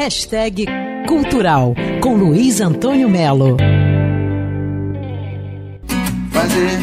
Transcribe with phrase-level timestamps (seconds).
[0.00, 0.64] Hashtag
[1.06, 3.58] Cultural com Luiz Antônio Melo.
[6.30, 6.80] Fazer.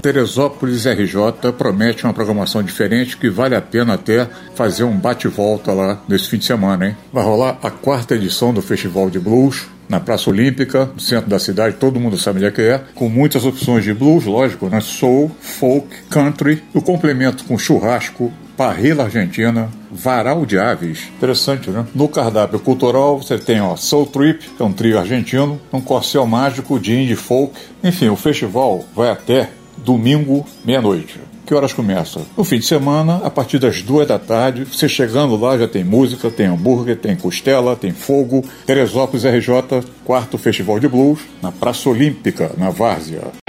[0.00, 6.02] Teresópolis RJ promete uma programação diferente que vale a pena até fazer um bate-volta lá
[6.08, 6.96] nesse fim de semana, hein?
[7.12, 11.40] Vai rolar a quarta edição do Festival de Blues na Praça Olímpica, no centro da
[11.40, 14.80] cidade, todo mundo sabe onde é que é, com muitas opções de blues, lógico, né?
[14.80, 21.08] Soul, folk, country, o complemento com churrasco, parrila argentina, varal de aves.
[21.16, 21.84] Interessante, né?
[21.92, 26.24] No cardápio cultural você tem ó, Soul Trip, que é um trio argentino, um corcel
[26.24, 27.52] mágico de indie folk.
[27.82, 31.18] Enfim, o festival vai até domingo, meia-noite.
[31.50, 32.20] Que horas começa?
[32.36, 35.82] No fim de semana, a partir das duas da tarde, você chegando lá já tem
[35.82, 38.44] música, tem hambúrguer, tem costela, tem fogo.
[38.64, 43.39] Teresópolis RJ, quarto Festival de Blues, na Praça Olímpica, na Várzea.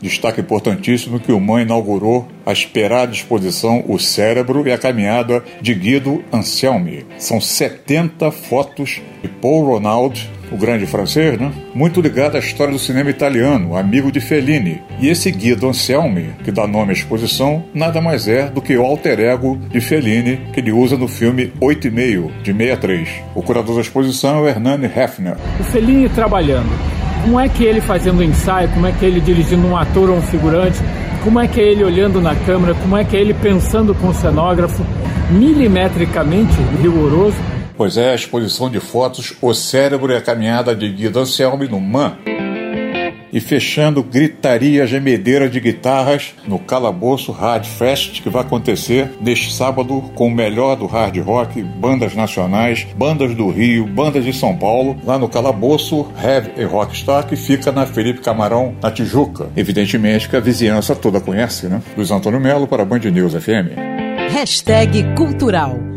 [0.00, 5.74] Destaque importantíssimo que o MAN inaugurou a esperada exposição O Cérebro e a Caminhada de
[5.74, 7.04] Guido Anselmi.
[7.18, 11.52] São 70 fotos de Paul Ronald, o grande francês, né?
[11.74, 14.80] muito ligado à história do cinema italiano, amigo de Fellini.
[15.00, 18.84] E esse Guido Anselmi, que dá nome à exposição, nada mais é do que o
[18.84, 23.08] alter ego de Fellini, que ele usa no filme Oito e Meio, de 63.
[23.34, 25.36] O curador da exposição é o Hernani Hefner.
[25.60, 29.76] O Fellini trabalhando como é que ele fazendo ensaio, como é que ele dirigindo um
[29.76, 30.78] ator ou um figurante,
[31.22, 34.08] como é que é ele olhando na câmera, como é que é ele pensando com
[34.08, 34.84] o cenógrafo,
[35.30, 37.36] milimetricamente rigoroso.
[37.76, 41.80] Pois é, a exposição de fotos O Cérebro e a Caminhada de Guido Anselmi no
[41.80, 42.16] MAN.
[43.32, 50.02] E fechando, gritaria gemedeira de guitarras no Calabouço Hard Fest, que vai acontecer neste sábado
[50.14, 54.96] com o melhor do hard rock, bandas nacionais, bandas do Rio, bandas de São Paulo,
[55.04, 59.48] lá no Calabouço Heavy e Rockstar, que fica na Felipe Camarão, na Tijuca.
[59.56, 61.82] Evidentemente que a vizinhança toda conhece, né?
[61.96, 63.76] Luiz Antônio Melo para Band News FM.
[64.30, 65.87] Hashtag Cultural